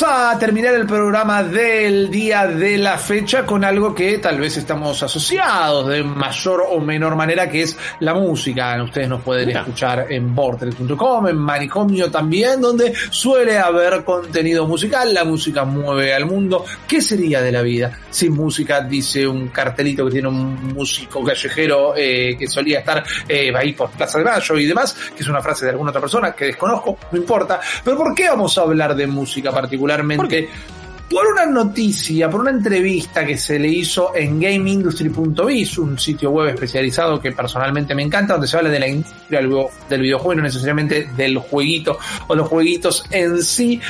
[0.00, 4.56] Vamos a terminar el programa del día de la fecha con algo que tal vez
[4.56, 8.82] estamos asociados de mayor o menor manera, que es la música.
[8.82, 15.12] Ustedes nos pueden escuchar en Vortex.com, en Manicomio también, donde suele haber contenido musical.
[15.12, 16.64] La música mueve al mundo.
[16.88, 18.80] ¿Qué sería de la vida sin música?
[18.80, 23.90] Dice un cartelito que tiene un músico callejero eh, que solía estar eh, ahí por
[23.90, 26.96] Plaza de Mayo y demás, que es una frase de alguna otra persona que desconozco,
[27.12, 27.60] no importa.
[27.84, 29.50] Pero ¿por qué vamos a hablar de música
[29.90, 30.48] particularmente?
[31.08, 36.50] ¿Por, una noticia, por una entrevista que se le hizo en GameIndustry.biz, un sitio web
[36.50, 41.08] especializado que personalmente me encanta, donde se habla de la industria del videojuego, no necesariamente
[41.16, 43.80] del jueguito o los jueguitos en sí.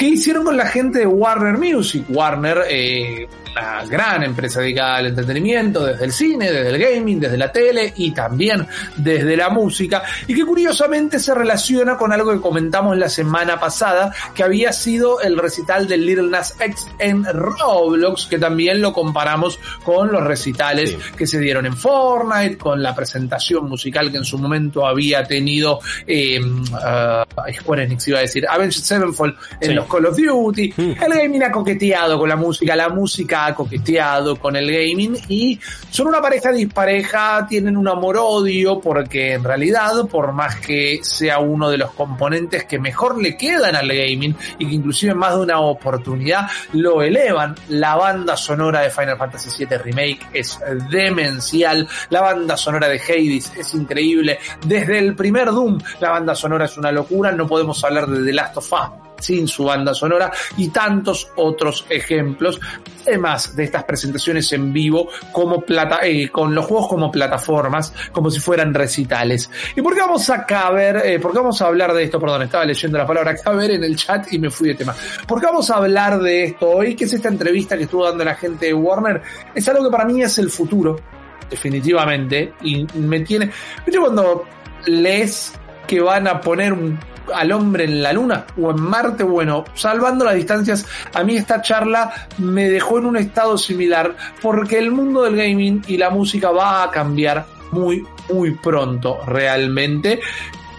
[0.00, 2.06] ¿Qué hicieron con la gente de Warner Music?
[2.08, 7.36] Warner, eh, la gran empresa dedicada al entretenimiento, desde el cine, desde el gaming, desde
[7.36, 12.40] la tele y también desde la música, y que curiosamente se relaciona con algo que
[12.40, 18.26] comentamos la semana pasada, que había sido el recital de Little Nas X en Roblox,
[18.26, 23.68] que también lo comparamos con los recitales que se dieron en Fortnite, con la presentación
[23.68, 28.82] musical que en su momento había tenido eh, uh, Square Enix, iba a decir, Avenged
[28.82, 30.74] Sevenfold en los Call of Duty.
[30.78, 35.58] El gaming ha coqueteado con la música, la música ha coqueteado con el gaming y
[35.90, 41.68] son una pareja dispareja, tienen un amor-odio porque en realidad, por más que sea uno
[41.68, 45.60] de los componentes que mejor le quedan al gaming y que inclusive más de una
[45.60, 50.58] oportunidad lo elevan, la banda sonora de Final Fantasy VII Remake es
[50.88, 56.66] demencial, la banda sonora de Hades es increíble, desde el primer Doom la banda sonora
[56.66, 60.32] es una locura, no podemos hablar de The Last of Us sin su banda sonora
[60.56, 62.60] y tantos otros ejemplos.
[63.06, 68.30] Además de estas presentaciones en vivo como plata, eh, con los juegos como plataformas, como
[68.30, 69.50] si fueran recitales.
[69.76, 72.20] ¿Y por qué vamos a caber, eh, por qué vamos a hablar de esto?
[72.20, 74.94] Perdón, estaba leyendo la palabra caber en el chat y me fui de tema.
[75.26, 76.94] ¿Por qué vamos a hablar de esto hoy?
[76.94, 79.22] ¿Qué es esta entrevista que estuvo dando la gente de Warner?
[79.54, 81.00] Es algo que para mí es el futuro,
[81.48, 83.50] definitivamente, y me tiene,
[83.84, 84.44] ¿viste cuando
[84.86, 85.52] lees
[85.86, 86.98] que van a poner un
[87.34, 91.62] al hombre en la luna o en Marte, bueno, salvando las distancias, a mí esta
[91.62, 96.50] charla me dejó en un estado similar porque el mundo del gaming y la música
[96.50, 100.20] va a cambiar muy, muy pronto realmente.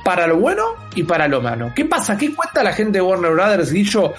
[0.04, 0.64] Para lo bueno
[0.96, 1.72] y para lo malo.
[1.76, 2.18] ¿Qué pasa?
[2.18, 4.14] ¿Qué cuenta la gente de Warner Brothers, Guillo?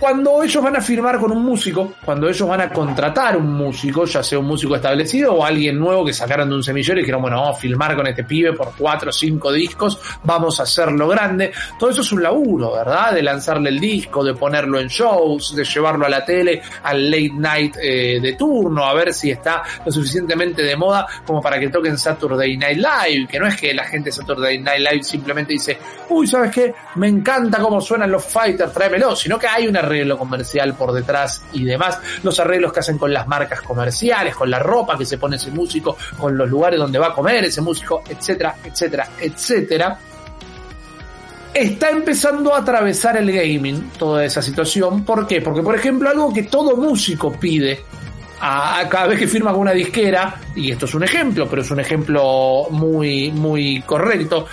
[0.00, 4.06] Cuando ellos van a firmar con un músico, cuando ellos van a contratar un músico,
[4.06, 7.20] ya sea un músico establecido o alguien nuevo que sacaron de un semillero y dijeron,
[7.20, 11.06] bueno, vamos a filmar con este pibe por cuatro o cinco discos, vamos a hacerlo
[11.06, 11.52] grande.
[11.78, 13.12] Todo eso es un laburo, ¿verdad?
[13.12, 17.32] De lanzarle el disco, de ponerlo en shows, de llevarlo a la tele, al late
[17.34, 21.68] night eh, de turno, a ver si está lo suficientemente de moda como para que
[21.68, 25.52] toquen Saturday Night Live, que no es que la gente de Saturday Night Live simplemente
[25.52, 25.78] dice,
[26.08, 26.74] uy, ¿sabes qué?
[26.94, 31.42] Me encanta cómo suenan los fighters, tráemelo, sino que hay una arreglo comercial por detrás
[31.52, 35.18] y demás, los arreglos que hacen con las marcas comerciales, con la ropa que se
[35.18, 39.98] pone ese músico, con los lugares donde va a comer ese músico, etcétera, etcétera, etcétera.
[41.52, 45.04] Está empezando a atravesar el gaming toda esa situación.
[45.04, 45.40] ¿Por qué?
[45.40, 47.80] Porque, por ejemplo, algo que todo músico pide
[48.40, 51.70] a, cada vez que firma con una disquera, y esto es un ejemplo, pero es
[51.70, 54.46] un ejemplo muy, muy correcto,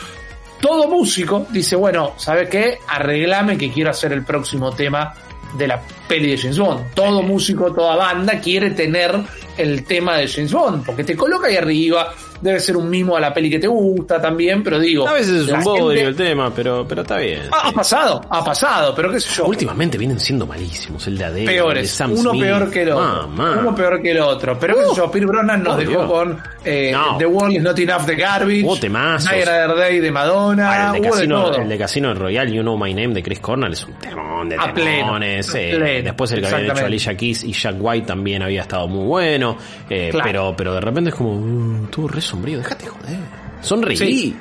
[0.60, 2.80] todo músico dice, bueno, ¿sabe qué?
[2.88, 5.14] Arreglame que quiero hacer el próximo tema
[5.58, 6.94] de la peli de James Bond.
[6.94, 9.16] Todo músico, toda banda quiere tener
[9.58, 13.20] el tema de James Bond, porque te coloca ahí arriba, debe ser un mimo a
[13.20, 15.08] la peli que te gusta también, pero digo...
[15.08, 17.42] A veces es un bodrio el tema, pero, pero está bien.
[17.52, 19.46] Ha, ha pasado, ha pasado, pero qué sé yo.
[19.46, 22.44] Últimamente vienen siendo malísimos, el de Adele, Peores, el de Sam uno Smith.
[22.44, 23.28] peor que el otro.
[23.28, 23.58] Mamá.
[23.60, 24.58] Uno peor que el otro.
[24.60, 26.06] Pero qué sé yo, Pierre Brosnan nos oh, dejó Dios.
[26.12, 27.18] con eh, No.
[27.18, 28.64] The World is Not Enough de Garbage.
[28.90, 31.56] Night Other Day de Madonna, Ah, el, de de Casino, todo.
[31.62, 34.58] el de Casino Royale, You Know My Name de Chris Cornell es un temón de
[34.74, 34.74] pleno,
[35.06, 35.56] temones.
[35.56, 36.86] eh, pleno, después el que había hecho.
[36.86, 39.58] Alicia Keys y Jack White también había estado muy bueno.
[39.90, 40.26] eh, Claro.
[40.28, 43.20] pero, pero de repente es como, uh, estuvo re sombrío, déjate joder.
[43.62, 43.98] Sonreí.
[43.98, 44.36] Sí.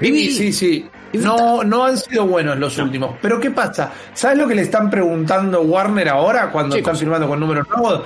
[0.00, 0.30] Viví.
[0.30, 0.90] Sí, sí.
[1.14, 3.16] No, no han sido buenos los últimos.
[3.20, 3.90] Pero ¿qué pasa?
[4.12, 6.92] ¿Sabes lo que le están preguntando Warner ahora cuando Chicos.
[6.92, 8.02] están firmando con números nuevos?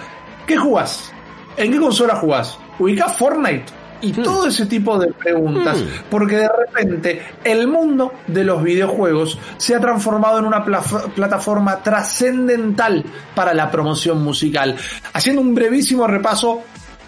[0.46, 1.12] ¿Qué jugás?
[1.56, 2.58] ¿En qué consola jugás?
[2.78, 3.64] ¿Ubicás Fortnite?
[4.02, 5.78] Y todo ese tipo de preguntas,
[6.10, 13.04] porque de repente el mundo de los videojuegos se ha transformado en una plataforma trascendental
[13.32, 14.76] para la promoción musical.
[15.12, 16.62] Haciendo un brevísimo repaso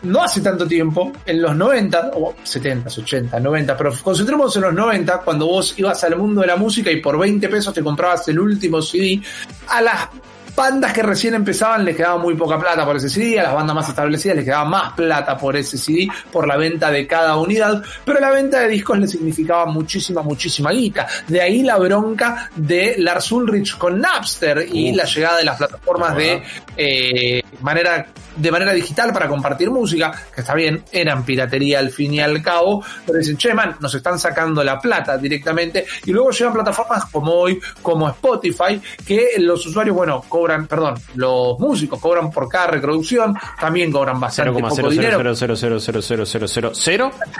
[0.04, 4.74] no hace tanto tiempo, en los 90, o 70, 80, 90, pero concentrémonos en los
[4.74, 8.28] 90, cuando vos ibas al mundo de la música y por 20 pesos te comprabas
[8.28, 9.20] el último CD,
[9.68, 10.08] a las
[10.54, 13.76] bandas que recién empezaban les quedaba muy poca plata por ese CD, a las bandas
[13.76, 17.82] más establecidas les quedaba más plata por ese CD, por la venta de cada unidad,
[18.04, 21.06] pero la venta de discos le significaba muchísima, muchísima guita.
[21.28, 26.16] De ahí la bronca de Lars Ulrich con Napster y la llegada de las plataformas
[26.16, 26.42] de
[26.76, 28.06] eh, manera
[28.36, 32.42] de manera digital para compartir música, que está bien, eran piratería al fin y al
[32.42, 37.06] cabo, pero dicen, che, man, nos están sacando la plata directamente, y luego llegan plataformas
[37.06, 42.68] como hoy, como Spotify, que los usuarios, bueno, cobran, perdón, los músicos cobran por cada
[42.68, 45.18] reproducción, también cobran bastante poco dinero.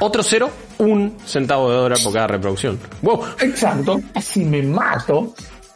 [0.00, 2.78] otro cero, un centavo de dólar por cada reproducción.
[3.02, 3.24] Wow.
[3.40, 5.34] Exacto, así me mato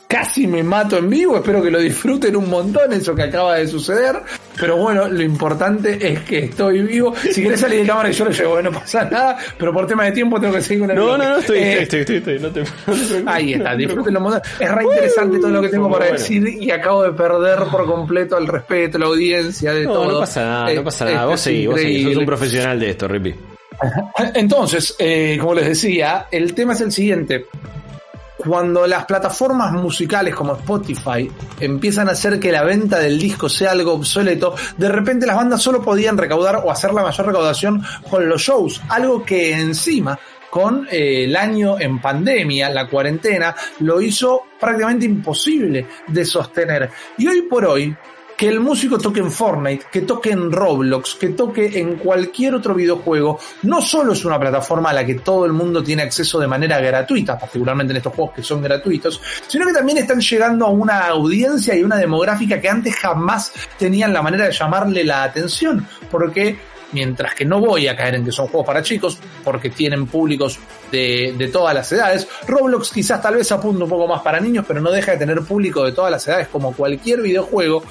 [0.08, 1.36] casi me mato en vivo.
[1.36, 4.22] Espero que lo disfruten un montón eso que acaba de suceder.
[4.60, 7.14] Pero bueno, lo importante es que estoy vivo.
[7.16, 9.38] Si querés salir de cámara yo lo llevo, no pasa nada.
[9.56, 11.82] Pero por tema de tiempo tengo que seguir con el No, no, no, estoy, eh,
[11.82, 12.64] estoy, estoy, estoy, no te,
[13.26, 14.42] Ahí está, disfruten un montón.
[14.58, 18.38] Es re interesante todo lo que tengo para decir y acabo de perder por completo
[18.38, 20.12] el respeto, la audiencia, de todo.
[20.12, 21.26] No pasa nada, no pasa nada.
[21.26, 23.34] Vos sí, vos sí, sos un profesional de esto, Ripi.
[24.34, 27.46] Entonces, eh, como les decía, el tema es el siguiente
[28.38, 31.30] cuando las plataformas musicales como Spotify
[31.60, 35.60] empiezan a hacer que la venta del disco sea algo obsoleto, de repente las bandas
[35.60, 40.18] solo podían recaudar o hacer la mayor recaudación con los shows, algo que encima
[40.50, 46.90] con eh, el año en pandemia, la cuarentena, lo hizo prácticamente imposible de sostener.
[47.18, 47.94] Y hoy por hoy,
[48.38, 52.72] que el músico toque en Fortnite, que toque en Roblox, que toque en cualquier otro
[52.72, 56.46] videojuego, no solo es una plataforma a la que todo el mundo tiene acceso de
[56.46, 60.70] manera gratuita, particularmente en estos juegos que son gratuitos, sino que también están llegando a
[60.70, 65.84] una audiencia y una demográfica que antes jamás tenían la manera de llamarle la atención,
[66.08, 66.56] porque
[66.92, 70.60] mientras que no voy a caer en que son juegos para chicos, porque tienen públicos
[70.92, 72.28] de, todas las edades.
[72.46, 75.42] Roblox quizás tal vez apunta un poco más para niños, pero no deja de tener
[75.42, 77.82] público de todas las edades, como cualquier videojuego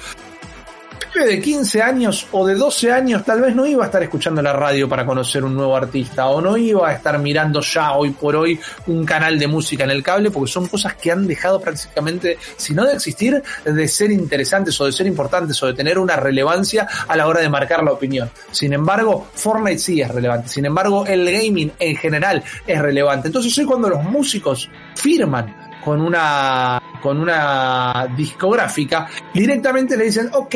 [1.14, 4.52] de 15 años o de 12 años tal vez no iba a estar escuchando la
[4.52, 8.36] radio para conocer un nuevo artista o no iba a estar mirando ya hoy por
[8.36, 12.38] hoy un canal de música en el cable porque son cosas que han dejado prácticamente,
[12.56, 16.16] si no de existir, de ser interesantes o de ser importantes o de tener una
[16.16, 18.30] relevancia a la hora de marcar la opinión.
[18.50, 20.48] Sin embargo, Fortnite sí es relevante.
[20.48, 23.28] Sin embargo, el gaming en general es relevante.
[23.28, 30.54] Entonces hoy cuando los músicos firman con una con una discográfica, directamente le dicen, ok,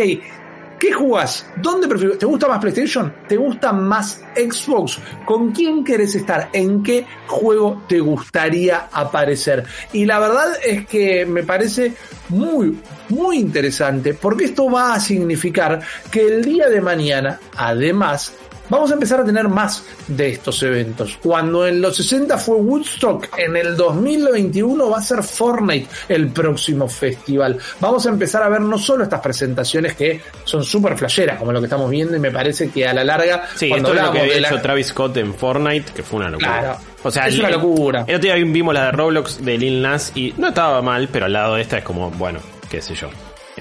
[0.83, 1.47] ¿Qué jugás?
[1.59, 2.19] ¿Dónde prefieres?
[2.19, 3.15] ¿Te gusta más PlayStation?
[3.29, 4.99] ¿Te gusta más Xbox?
[5.25, 6.51] ¿Con quién querés estar?
[6.53, 9.63] ¿En qué juego te gustaría aparecer?
[9.93, 11.95] Y la verdad es que me parece
[12.31, 12.77] muy,
[13.11, 18.33] muy interesante porque esto va a significar que el día de mañana, además,
[18.73, 21.19] vamos a empezar a tener más de estos eventos.
[21.23, 26.89] Cuando en los 60 fue Woodstock, en el 2021 va a ser Fortnite el próximo
[26.89, 27.59] festival.
[27.81, 31.61] Vamos a empezar a ver no solo estas presentaciones que son súper flasheras, como lo
[31.61, 33.45] que estamos viendo, y me parece que a la larga.
[33.57, 36.61] Sí, esto es lo que había hecho Travis Scott en Fortnite, que fue una locura.
[36.61, 36.79] Claro.
[37.03, 38.05] O sea, es una locura.
[38.07, 41.27] El otro día vimos la de Roblox de Lil Nas y no estaba mal, pero
[41.27, 42.39] al lado de esta es como, bueno,
[42.71, 43.11] qué sé yo.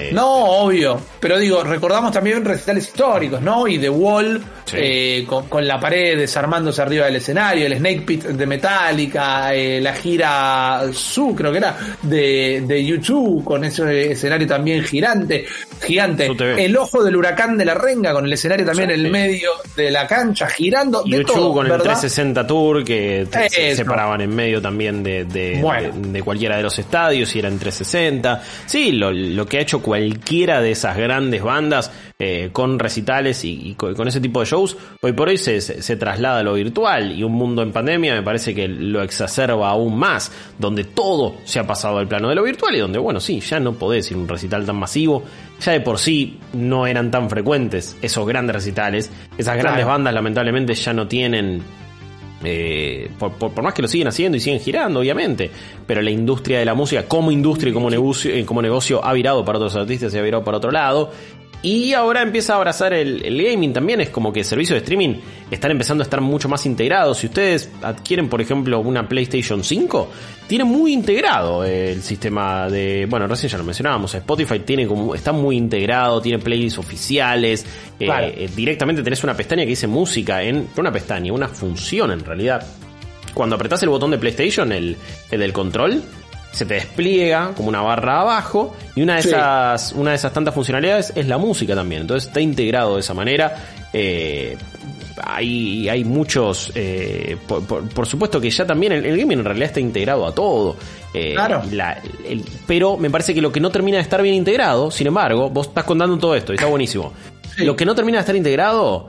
[0.02, 1.00] Eh, no, obvio.
[1.20, 3.68] Pero digo, recordamos también recitales históricos, ¿no?
[3.68, 4.42] Y The Wall,
[4.74, 9.94] eh, con, la pared desarmándose arriba del escenario, el Snake Pit de Metallica, eh, la
[9.94, 15.46] gira Su, creo que era, de, de YouTube, con ese escenario también girante,
[15.80, 16.32] gigante.
[16.58, 19.92] El ojo del huracán de la renga, con el escenario también en el medio de
[19.92, 21.04] la cancha, girando.
[21.06, 26.64] YouTube con el 360 Tour, que se paraban en medio también de, de, cualquiera de
[26.64, 28.42] los estadios y eran 360.
[28.66, 33.76] Sí, lo, lo que ha hecho cualquiera de esas grandes bandas eh, con recitales y,
[33.76, 37.12] con, ese tipo de shows, hoy por hoy se, se, traslada a lo virtual.
[37.12, 41.60] Y un mundo en pandemia me parece que lo exacerba aún más, donde todo se
[41.60, 44.16] ha pasado al plano de lo virtual y donde, bueno, sí, ya no podés ir
[44.16, 45.26] a un recital tan masivo,
[45.60, 50.74] ya de por sí no eran tan frecuentes esos grandes recitales, esas grandes bandas lamentablemente
[50.74, 51.62] ya no tienen
[52.44, 55.50] eh, por, por, más que lo siguen haciendo y siguen girando, obviamente,
[55.86, 59.14] pero la industria de la música como industria y como negocio, eh, como negocio ha
[59.14, 61.12] virado para otros artistas y ha virado para otro lado.
[61.64, 64.02] Y ahora empieza a abrazar el, gaming también.
[64.02, 65.16] Es como que servicios de streaming
[65.52, 67.20] están empezando a estar mucho más integrados.
[67.20, 70.10] Si ustedes adquieren, por ejemplo, una PlayStation 5,
[70.48, 73.06] tiene muy integrado el sistema de.
[73.08, 74.16] Bueno, recién ya lo mencionábamos.
[74.16, 77.66] Spotify tiene como, está muy integrado, tiene playlists oficiales.
[78.00, 80.68] Eh, eh, directamente tenés una pestaña que dice música en.
[80.78, 82.66] Una pestaña, una función en realidad.
[83.36, 84.98] Cuando apretás el botón de PlayStation, el,
[85.30, 86.02] el del control,
[86.52, 90.54] se te despliega como una barra abajo y una de esas una de esas tantas
[90.54, 92.02] funcionalidades es la música también.
[92.02, 93.56] Entonces está integrado de esa manera.
[93.94, 94.58] Eh,
[95.24, 100.26] hay, hay muchos eh, por, supuesto que ya también el, gaming en realidad está integrado
[100.26, 100.76] a todo.
[101.14, 101.62] Eh, claro.
[102.66, 105.68] pero me parece que lo que no termina de estar bien integrado sin embargo vos
[105.68, 107.14] estás contando todo esto y está buenísimo.
[107.58, 109.08] Lo que no termina de estar integrado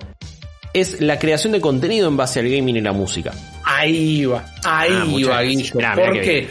[0.72, 3.32] es la creación de contenido en base al gaming y la música
[3.82, 5.72] Ahí va, ahí ah, va, Guillo.
[5.72, 6.48] ¿Por qué?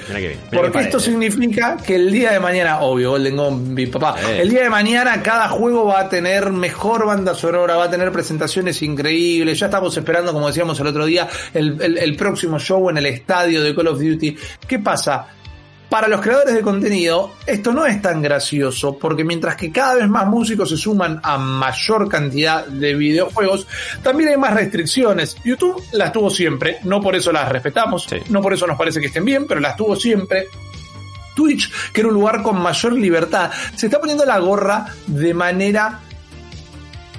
[0.51, 4.69] Porque esto significa que el día de mañana, obvio, tengo mi papá, el día de
[4.69, 9.59] mañana cada juego va a tener mejor banda sonora, va a tener presentaciones increíbles.
[9.59, 13.73] Ya estamos esperando, como decíamos el otro día, el próximo show en el estadio de
[13.73, 14.35] Call of Duty.
[14.67, 15.27] ¿Qué pasa?
[15.91, 20.07] Para los creadores de contenido, esto no es tan gracioso, porque mientras que cada vez
[20.07, 23.67] más músicos se suman a mayor cantidad de videojuegos,
[24.01, 25.35] también hay más restricciones.
[25.43, 29.07] YouTube las tuvo siempre, no por eso las respetamos, no por eso nos parece que
[29.07, 30.47] estén bien, pero las tuvo siempre.
[31.35, 35.99] Twitch, que era un lugar con mayor libertad, se está poniendo la gorra de manera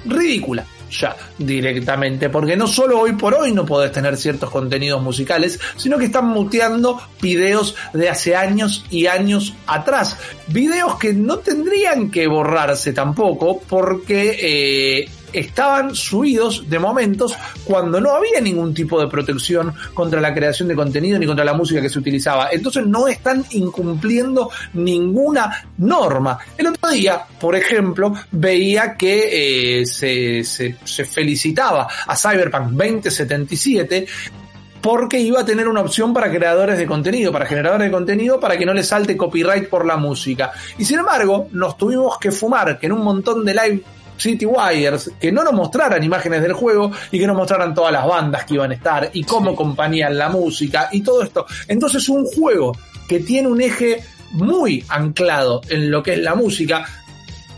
[0.03, 0.65] ridícula
[0.99, 5.97] ya directamente, porque no solo hoy por hoy no podés tener ciertos contenidos musicales, sino
[5.97, 10.17] que están muteando videos de hace años y años atrás.
[10.47, 17.35] Videos que no tendrían que borrarse tampoco, porque eh, estaban subidos de momentos
[17.65, 21.53] cuando no había ningún tipo de protección contra la creación de contenido ni contra la
[21.53, 22.49] música que se utilizaba.
[22.51, 26.37] Entonces no están incumpliendo ninguna norma.
[26.57, 30.43] El otro día, por ejemplo, veía que eh, se,
[31.05, 34.07] felicitaba a Cyberpunk 2077
[34.81, 38.57] porque iba a tener una opción para creadores de contenido, para generadores de contenido, para
[38.57, 40.51] que no les salte copyright por la música.
[40.77, 43.83] Y sin embargo, nos tuvimos que fumar que en un montón de live
[44.17, 48.05] City Wires, que no nos mostraran imágenes del juego y que nos mostraran todas las
[48.05, 51.45] bandas que iban a estar y cómo compañían la música y todo esto.
[51.67, 52.77] Entonces un juego
[53.07, 56.85] que tiene un eje muy anclado en lo que es la música,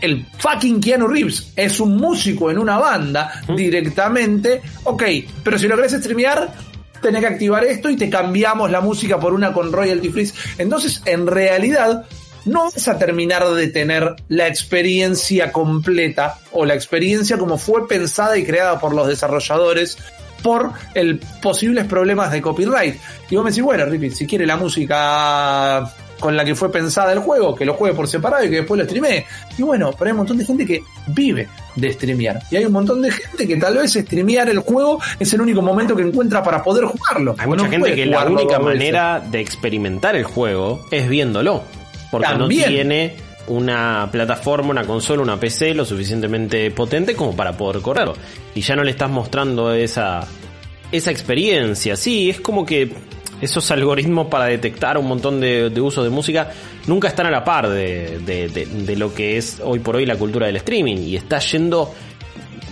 [0.00, 5.02] el fucking Keanu Reeves es un músico en una banda directamente, ok,
[5.42, 6.52] pero si lo querés streamear,
[7.00, 10.30] tenés que activar esto y te cambiamos la música por una con royalty free.
[10.58, 12.04] Entonces, en realidad,
[12.46, 18.38] no vas a terminar de tener la experiencia completa o la experiencia como fue pensada
[18.38, 19.98] y creada por los desarrolladores
[20.42, 22.96] por el posibles problemas de copyright.
[23.28, 27.12] Y vos me decís, bueno, Rippy, si quiere la música con la que fue pensada
[27.12, 29.24] el juego, que lo juegue por separado y que después lo streamee.
[29.58, 32.40] Y bueno, pero hay un montón de gente que vive de streamear.
[32.50, 35.62] Y hay un montón de gente que tal vez streamear el juego es el único
[35.62, 37.34] momento que encuentra para poder jugarlo.
[37.38, 41.64] Hay mucha gente que la única manera de experimentar el juego es viéndolo
[42.10, 43.14] porque no tiene
[43.48, 48.14] una plataforma, una consola, una PC lo suficientemente potente como para poder correrlo.
[48.54, 50.26] Y ya no le estás mostrando esa,
[50.92, 51.96] esa experiencia.
[51.96, 52.90] Sí, es como que
[53.40, 56.50] esos algoritmos para detectar un montón de, de usos de música
[56.86, 60.46] nunca están a la par de, de, lo que es hoy por hoy la cultura
[60.46, 60.96] del streaming.
[60.96, 61.92] Y está yendo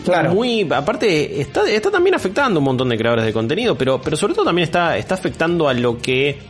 [0.04, 0.34] Claro.
[0.34, 4.18] Muy, aparte, está, está también afectando a un montón de creadores de contenido, pero, pero
[4.18, 6.40] sobre todo también está, está afectando a lo que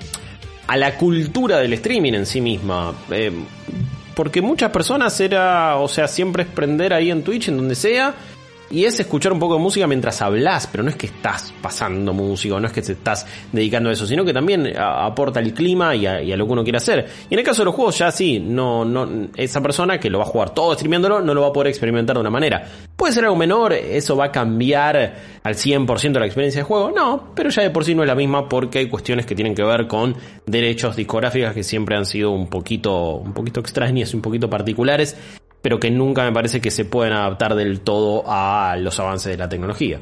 [0.66, 2.94] a la cultura del streaming en sí misma.
[3.10, 3.32] Eh,
[4.14, 8.14] porque muchas personas era, o sea, siempre es prender ahí en Twitch, en donde sea,
[8.70, 12.12] y es escuchar un poco de música mientras hablas, pero no es que estás pasando
[12.12, 15.94] música, no es que te estás dedicando a eso, sino que también aporta el clima
[15.94, 17.06] y a, lo que uno quiere hacer.
[17.28, 20.18] Y en el caso de los juegos, ya sí, no, no, esa persona que lo
[20.18, 22.64] va a jugar todo streameándolo no lo va a poder experimentar de una manera.
[22.96, 27.32] Puede ser algo menor, eso va a cambiar al 100% la experiencia de juego, no,
[27.34, 29.62] pero ya de por sí no es la misma porque hay cuestiones que tienen que
[29.62, 30.16] ver con
[30.46, 35.16] derechos discográficos que siempre han sido un poquito, un poquito extrañas un poquito particulares
[35.64, 39.38] pero que nunca me parece que se pueden adaptar del todo a los avances de
[39.38, 39.98] la tecnología.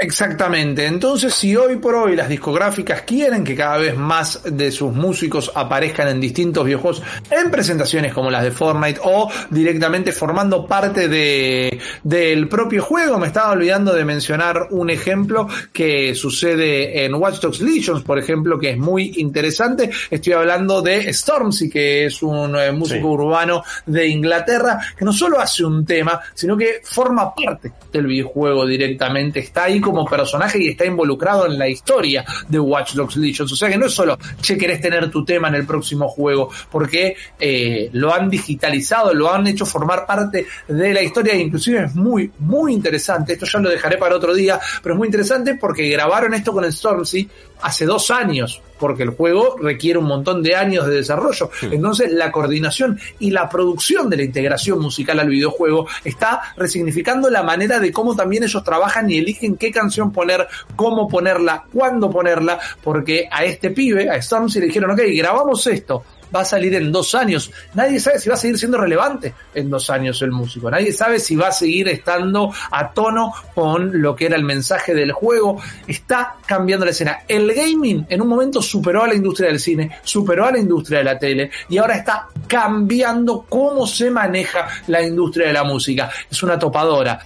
[0.00, 0.86] Exactamente.
[0.86, 5.52] Entonces, si hoy por hoy las discográficas quieren que cada vez más de sus músicos
[5.54, 11.78] aparezcan en distintos videojuegos, en presentaciones como las de Fortnite o directamente formando parte de
[12.02, 17.60] del propio juego, me estaba olvidando de mencionar un ejemplo que sucede en Watch Dogs
[17.60, 19.90] Legions, por ejemplo, que es muy interesante.
[20.10, 25.38] Estoy hablando de Stormzy, que es un eh, músico urbano de Inglaterra, que no solo
[25.38, 29.40] hace un tema, sino que forma parte del videojuego directamente.
[29.40, 33.48] Está ahí como personaje y está involucrado en la historia de Watch Dogs Legion.
[33.50, 36.50] O sea que no es solo, che, querés tener tu tema en el próximo juego,
[36.70, 41.84] porque eh, lo han digitalizado, lo han hecho formar parte de la historia e inclusive
[41.84, 43.34] es muy, muy interesante.
[43.34, 46.64] Esto ya lo dejaré para otro día, pero es muy interesante porque grabaron esto con
[46.64, 47.28] el Stormzy
[47.62, 51.50] hace dos años, porque el juego requiere un montón de años de desarrollo.
[51.62, 57.42] Entonces, la coordinación y la producción de la integración musical al videojuego está resignificando la
[57.42, 62.58] manera de cómo también ellos trabajan y eligen qué canción poner, cómo ponerla, cuándo ponerla,
[62.82, 66.92] porque a este pibe, a Stormzy, le dijeron, ok, grabamos esto, va a salir en
[66.92, 67.50] dos años.
[67.74, 70.70] Nadie sabe si va a seguir siendo relevante en dos años el músico.
[70.70, 74.94] Nadie sabe si va a seguir estando a tono con lo que era el mensaje
[74.94, 75.60] del juego.
[75.86, 77.18] Está cambiando la escena.
[77.26, 80.98] El gaming en un momento superó a la industria del cine, superó a la industria
[80.98, 86.10] de la tele y ahora está cambiando cómo se maneja la industria de la música.
[86.30, 87.20] Es una topadora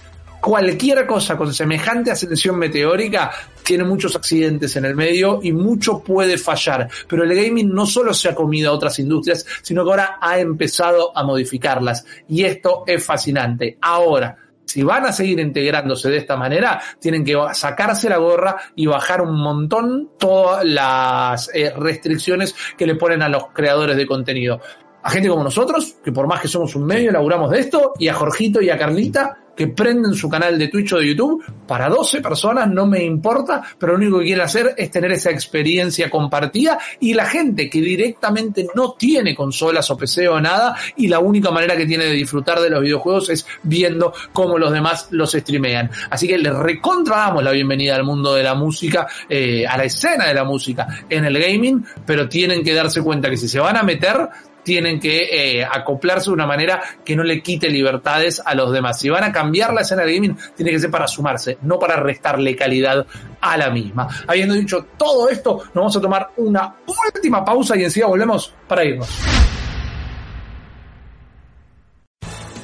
[0.45, 3.31] cualquier cosa con semejante ascensión meteórica
[3.65, 6.87] tiene muchos accidentes en el medio y mucho puede fallar.
[7.07, 10.39] Pero el gaming no solo se ha comido a otras industrias, sino que ahora ha
[10.39, 12.05] empezado a modificarlas.
[12.29, 13.77] Y esto es fascinante.
[13.81, 18.85] Ahora, si van a seguir integrándose de esta manera, tienen que sacarse la gorra y
[18.85, 24.59] bajar un montón todas las eh, restricciones que le ponen a los creadores de contenido.
[25.03, 28.07] A gente como nosotros, que por más que somos un medio, laburamos de esto, y
[28.07, 31.89] a Jorgito y a Carlita, que prenden su canal de Twitch o de YouTube para
[31.89, 36.09] 12 personas, no me importa, pero lo único que quieren hacer es tener esa experiencia
[36.09, 41.19] compartida y la gente que directamente no tiene consolas o PC o nada y la
[41.19, 45.31] única manera que tiene de disfrutar de los videojuegos es viendo cómo los demás los
[45.31, 45.89] streamean.
[46.09, 49.85] Así que les recontra damos la bienvenida al mundo de la música, eh, a la
[49.85, 53.59] escena de la música en el gaming, pero tienen que darse cuenta que si se
[53.59, 54.29] van a meter,
[54.65, 58.99] tienen que eh, acoplarse de una manera que no le quite libertades a los demás.
[58.99, 61.95] Si van a cambiar la escena de gaming, tiene que ser para sumarse, no para
[61.95, 63.05] restarle calidad
[63.39, 64.07] a la misma.
[64.27, 66.75] Habiendo dicho todo esto, nos vamos a tomar una
[67.13, 69.64] última pausa y enseguida volvemos para irnos.